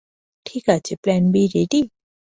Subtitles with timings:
[0.45, 1.81] ঠিক আছে, plan B, ready?